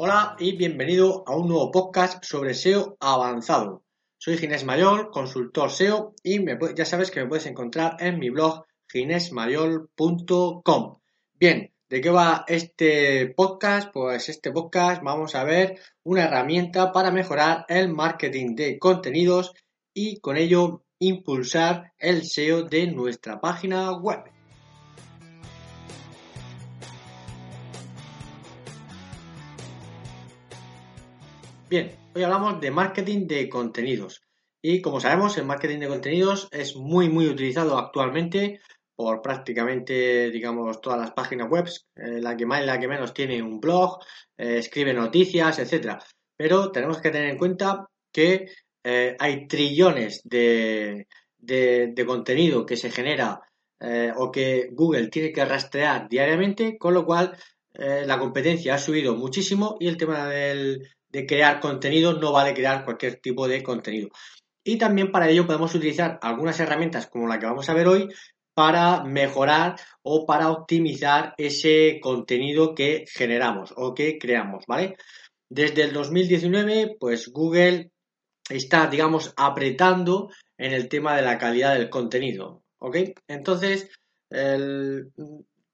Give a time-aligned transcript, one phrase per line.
[0.00, 3.82] Hola y bienvenido a un nuevo podcast sobre SEO avanzado.
[4.16, 6.38] Soy Ginés Mayor, consultor SEO y
[6.76, 10.98] ya sabes que me puedes encontrar en mi blog ginesmayor.com.
[11.34, 13.90] Bien, ¿de qué va este podcast?
[13.92, 19.52] Pues este podcast vamos a ver una herramienta para mejorar el marketing de contenidos
[19.92, 24.20] y con ello impulsar el SEO de nuestra página web.
[31.68, 34.22] Bien, hoy hablamos de marketing de contenidos.
[34.62, 38.60] Y como sabemos, el marketing de contenidos es muy, muy utilizado actualmente
[38.96, 43.12] por prácticamente, digamos, todas las páginas web, eh, la que más y la que menos
[43.12, 43.98] tiene un blog,
[44.38, 46.02] eh, escribe noticias, etcétera.
[46.38, 48.46] Pero tenemos que tener en cuenta que
[48.82, 53.42] eh, hay trillones de, de, contenido que se genera
[54.16, 57.36] o que Google tiene que rastrear diariamente, con lo cual
[57.74, 62.84] la competencia ha subido muchísimo y el tema del, de crear contenido, no vale crear
[62.84, 64.08] cualquier tipo de contenido.
[64.64, 68.08] Y también para ello podemos utilizar algunas herramientas como la que vamos a ver hoy
[68.54, 74.96] para mejorar o para optimizar ese contenido que generamos o que creamos, ¿vale?
[75.48, 77.92] Desde el 2019, pues Google
[78.50, 82.96] está, digamos, apretando en el tema de la calidad del contenido, ¿ok?
[83.28, 83.90] Entonces,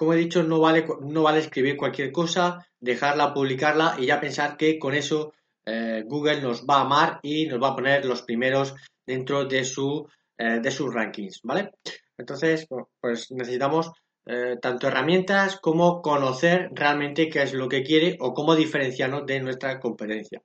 [0.00, 4.56] como he dicho, no vale, no vale escribir cualquier cosa, dejarla, publicarla y ya pensar
[4.56, 5.34] que con eso
[5.66, 8.74] eh, Google nos va a amar y nos va a poner los primeros
[9.06, 10.08] dentro de, su,
[10.38, 11.72] eh, de sus rankings, ¿vale?
[12.16, 12.66] Entonces,
[12.98, 13.90] pues necesitamos
[14.24, 19.40] eh, tanto herramientas como conocer realmente qué es lo que quiere o cómo diferenciarnos de
[19.40, 20.40] nuestra competencia.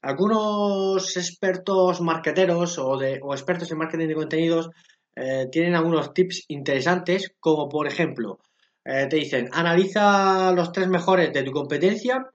[0.00, 4.70] Algunos expertos marketeros o, de, o expertos en marketing de contenidos
[5.50, 8.38] tienen algunos tips interesantes, como por ejemplo,
[8.84, 12.26] eh, te dicen, analiza los tres mejores de tu competencia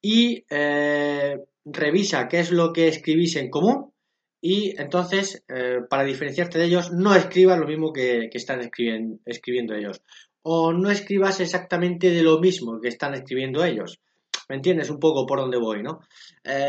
[0.00, 3.92] y eh, revisa qué es lo que escribís en común
[4.40, 10.02] y entonces, eh, para diferenciarte de ellos, no escribas lo mismo que, están escribiendo ellos.
[10.42, 13.98] O no escribas exactamente de lo mismo que están escribiendo ellos.
[14.48, 16.02] ¿Me entiendes un poco por dónde voy, no?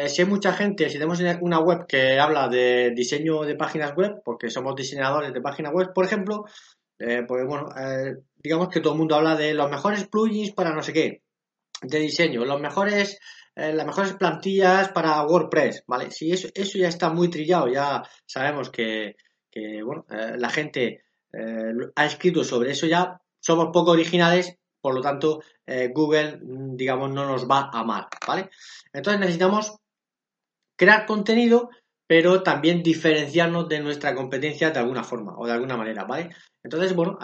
[0.08, 4.24] si hay mucha gente, si tenemos una web que habla de diseño de páginas web,
[4.26, 6.46] porque somos diseñadores de páginas web, por ejemplo,
[6.98, 7.70] pues bueno,
[8.48, 11.22] digamos que todo el mundo habla de los mejores plugins para no sé qué,
[11.82, 13.20] de diseño, los mejores,
[13.58, 16.12] eh, las mejores plantillas para WordPress, ¿vale?
[16.12, 19.18] Si eso, eso ya está muy trillado, ya sabemos que,
[19.84, 21.02] bueno, eh, la gente
[21.34, 25.42] eh, ha escrito sobre eso ya, somos poco originales, por lo tanto,
[25.94, 28.50] Google, mm, digamos, no nos va a amar, ¿vale?
[28.94, 29.76] Entonces necesitamos
[30.78, 31.70] crear contenido,
[32.08, 36.30] pero también diferenciarnos de nuestra competencia de alguna forma o de alguna manera, ¿vale?
[36.64, 37.18] Entonces, bueno,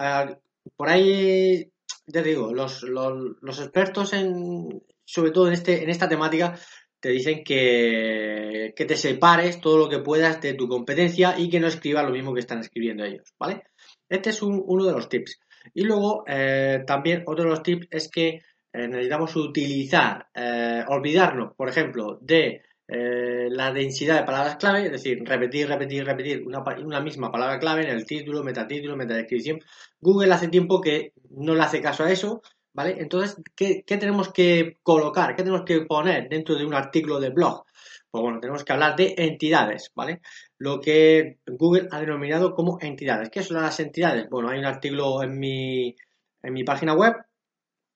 [0.76, 1.72] por ahí,
[2.08, 6.58] ya digo, los, los, expertos en, sobre todo en, este, en esta temática,
[7.00, 11.60] te dicen que, que te separes todo lo que puedas de tu competencia y que
[11.60, 13.64] no escribas lo mismo que están escribiendo ellos, ¿vale?
[14.08, 15.40] Este es uno de los tips.
[15.74, 18.28] Y luego, eh, también otro de los tips es que
[18.74, 24.92] eh, necesitamos utilizar, eh, olvidarnos, por ejemplo, de eh, la densidad de palabras clave, es
[24.92, 29.60] decir, repetir, repetir, repetir una, misma palabra clave en el título, metatítulo, metadescripción.
[30.02, 32.42] Google hace tiempo que no le hace caso a eso,
[32.74, 32.98] ¿vale?
[33.00, 35.36] Entonces, ¿qué, tenemos que colocar?
[35.36, 37.64] ¿Qué tenemos que poner dentro de un artículo de blog?
[38.12, 40.22] Pues bueno, tenemos que hablar de entidades, ¿vale?
[40.58, 43.30] Lo que Google ha denominado como entidades.
[43.30, 44.30] ¿Qué son las entidades?
[44.30, 45.96] Bueno, hay un artículo en mi,
[46.44, 47.16] en mi página web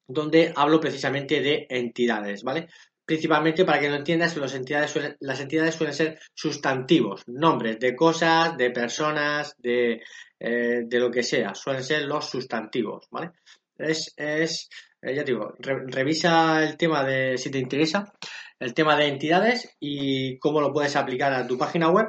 [0.07, 2.67] donde hablo precisamente de entidades, ¿vale?
[3.07, 7.95] Principalmente para que lo entiendas, las entidades, suelen, las entidades suelen ser sustantivos, nombres de
[7.95, 10.03] cosas, de personas, de,
[10.37, 13.31] eh, de lo que sea, suelen ser los sustantivos, ¿vale?
[13.77, 14.69] Es, es
[15.01, 18.13] eh, ya digo, revisa el tema de, si te interesa,
[18.59, 22.07] el tema de entidades y cómo lo puedes aplicar a tu página web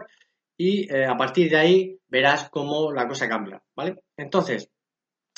[0.56, 4.00] y eh, a partir de ahí verás cómo la cosa cambia, ¿vale?
[4.16, 4.68] Entonces,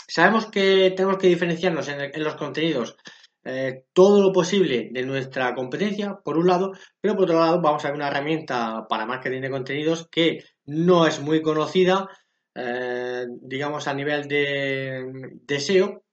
[0.08, 2.96] sabemos que tenemos que diferenciarnos en los contenidos
[3.44, 7.84] eh, todo lo posible de nuestra competencia, por un lado, pero por otro lado vamos
[7.84, 12.08] a ver una herramienta para marketing de contenidos que no es muy conocida,
[12.54, 15.04] eh, digamos, a nivel de,
[15.46, 16.04] de SEO,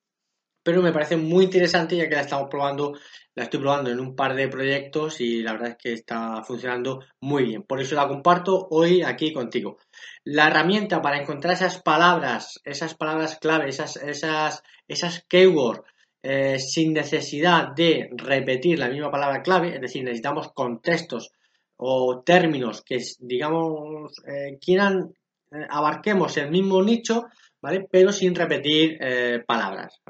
[0.64, 2.94] pero me parece muy interesante ya que la estamos probando,
[3.36, 7.06] la estoy probando en un par de proyectos y la verdad es que está funcionando
[7.22, 7.64] muy bien.
[7.64, 9.78] Por eso la comparto hoy aquí contigo.
[10.26, 15.84] La herramienta para encontrar esas palabras, esas palabras clave, esas, esas, esas keywords
[16.30, 21.32] eh, sin necesidad de repetir la misma palabra clave, es decir, necesitamos contextos
[21.78, 25.14] o términos que, digamos, eh, quieran,
[25.54, 27.28] eh, abarquemos el mismo nicho,
[27.62, 27.88] ¿vale?
[27.90, 29.00] Pero sin repetir
[29.48, 30.02] palabras,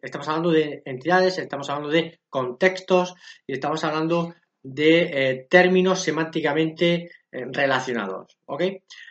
[0.00, 3.14] Estamos hablando de entidades, estamos hablando de contextos
[3.44, 8.62] y estamos hablando de términos semánticamente relacionados, ¿ok?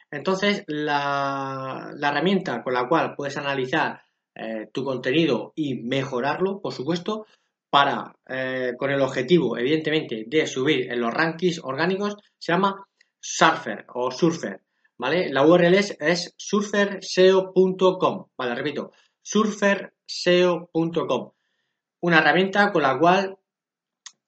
[0.10, 4.05] Entonces, la, la herramienta con la cual puedes analizar
[4.36, 7.26] eh, tu contenido y mejorarlo, por supuesto,
[7.70, 12.86] para, eh, con el objetivo, evidentemente, de subir en los rankings orgánicos, se llama
[13.20, 14.60] Surfer o Surfer,
[14.98, 15.30] ¿vale?
[15.30, 18.56] La URL es, surferseo.com, ¿vale?
[18.56, 18.92] Repito,
[19.22, 21.32] surferseo.com.
[22.02, 23.38] Una herramienta con la cual,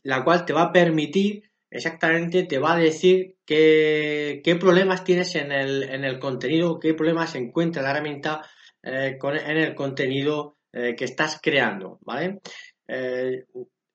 [0.04, 5.36] la cual te va a permitir, exactamente, te va a decir qué, qué problemas tienes
[5.36, 8.42] en el, en el contenido, qué problemas encuentra la herramienta
[8.88, 12.40] eh, en el contenido eh, que estás creando, ¿vale?
[12.88, 13.46] Eh,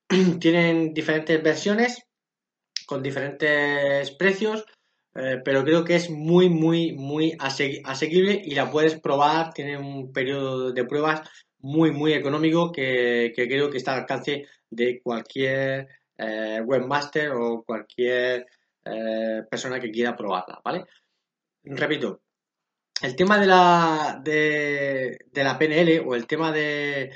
[0.39, 2.05] tienen diferentes versiones
[2.85, 4.65] con diferentes precios,
[5.13, 9.53] pero creo que es muy, muy, muy asequible y la puedes probar.
[9.53, 11.21] Tiene un periodo de pruebas
[11.59, 15.87] muy, muy económico que, que creo que está al alcance de cualquier
[16.65, 18.47] webmaster o cualquier
[19.49, 20.85] persona que quiera probarla, ¿vale?
[21.63, 22.23] Repito,
[23.03, 27.11] el tema de la, de, la PNL o el tema de,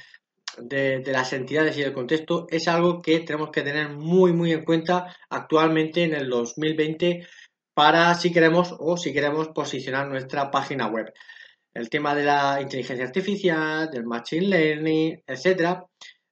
[0.58, 4.66] de, las entidades y el contexto es algo que tenemos que tener muy, muy en
[4.66, 7.26] cuenta actualmente en el 2020
[7.74, 11.14] para si queremos o si queremos posicionar nuestra página web.
[11.74, 15.86] El tema de la inteligencia artificial, del machine learning, etcétera,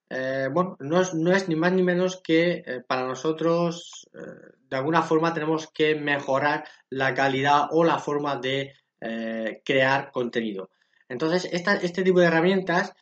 [0.09, 5.01] eh, bueno, no es, ni más ni menos que eh, para nosotros, eh, de alguna
[5.01, 10.69] forma, tenemos que mejorar la calidad o la forma de eh, crear contenido.
[11.07, 12.93] Entonces, este tipo de herramientas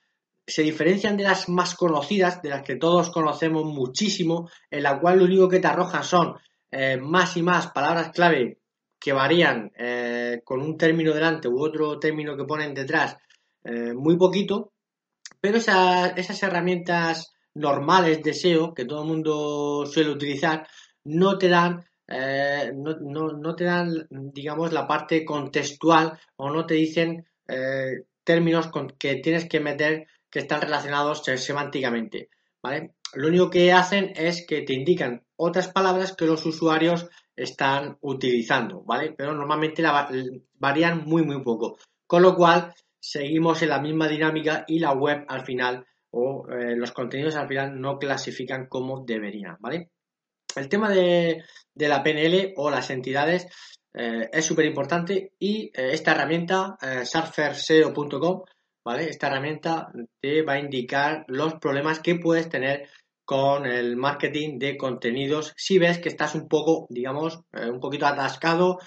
[0.45, 5.19] se diferencian de las más conocidas, de las que todos conocemos muchísimo, en la cual
[5.19, 6.35] lo único que te arrojan son
[6.71, 8.59] eh, más y más palabras clave
[8.99, 13.17] que varían eh, con un término delante u otro término que ponen detrás
[13.95, 14.73] muy poquito,
[15.39, 20.67] pero esas herramientas normales de SEO que todo el mundo suele utilizar
[21.05, 27.25] no te dan eh, no, te dan, digamos, la parte contextual o no te dicen
[27.47, 32.29] eh, términos con que tienes que meter que están relacionados semánticamente,
[32.61, 32.95] ¿vale?
[33.13, 38.81] Lo único que hacen es que te indican otras palabras que los usuarios están utilizando,
[38.81, 39.13] ¿vale?
[39.15, 39.83] Pero normalmente
[40.55, 41.77] varían muy, muy poco.
[42.07, 46.75] Con lo cual, seguimos en la misma dinámica y la web al final o eh,
[46.75, 49.89] los contenidos al final no clasifican como deberían, ¿vale?
[50.55, 51.43] El tema de,
[51.75, 53.47] la PNL o las entidades
[53.93, 58.43] eh, es súper importante y eh, esta herramienta, eh, surferseo.com,
[58.83, 59.09] ¿vale?
[59.09, 62.89] Esta herramienta te va a indicar los problemas que puedes tener
[63.25, 68.79] con el marketing de contenidos si ves que estás un poco, digamos, un poquito atascado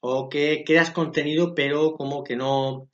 [0.00, 2.88] o que creas contenido pero como que no,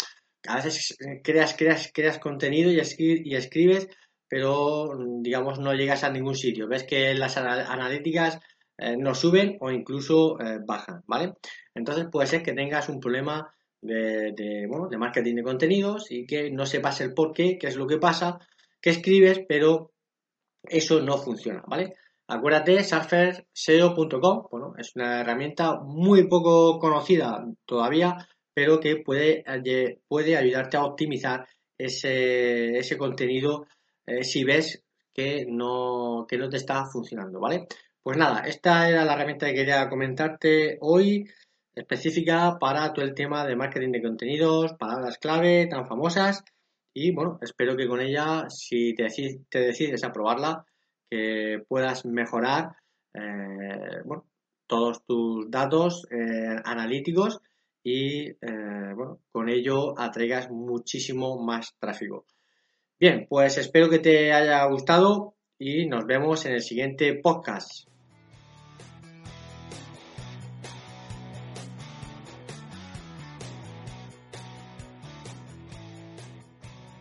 [0.46, 3.88] a veces creas, creas, creas contenido y, y escribes
[4.30, 6.68] pero digamos no llegas a ningún sitio.
[6.68, 8.38] Ves que las analíticas
[8.78, 11.34] eh, no suben o incluso eh, bajan, ¿vale?
[11.74, 16.64] Entonces puede ser que tengas un problema de, de, marketing de contenidos y que no
[16.64, 18.38] sepas el por qué, qué es lo que pasa,
[18.80, 19.90] que escribes, pero
[20.62, 21.96] eso no funciona, ¿vale?
[22.28, 30.36] Acuérdate, surferseo.com, bueno, es una herramienta muy poco conocida todavía, pero que puede, eh, puede
[30.36, 33.66] ayudarte a optimizar ese, ese contenido
[34.10, 37.66] eh, si ves que no, que no te está funcionando, ¿vale?
[38.02, 41.28] Pues nada, esta era la herramienta que quería comentarte hoy,
[41.74, 46.42] específica para todo el tema de marketing de contenidos, palabras clave tan famosas.
[46.92, 50.64] Y bueno, espero que con ella, si te, decides, a probarla,
[51.08, 52.72] que puedas mejorar
[53.14, 54.02] eh,
[54.66, 57.40] todos tus datos eh, analíticos
[57.82, 58.32] y
[58.94, 62.26] bueno, con ello atraigas muchísimo más tráfico.
[63.00, 67.88] Bien, pues espero que te haya gustado y nos vemos en el siguiente podcast.